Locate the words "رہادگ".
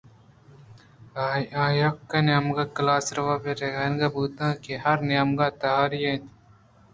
3.59-4.03